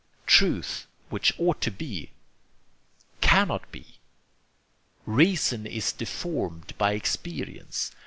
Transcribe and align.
Truth, 0.25 0.87
which 1.11 1.31
ought 1.39 1.61
to 1.61 1.69
be, 1.69 2.09
cannot 3.21 3.71
be.... 3.71 3.99
Reason 5.05 5.67
is 5.67 5.91
deformed 5.91 6.75
by 6.79 6.93
experience. 6.93 7.91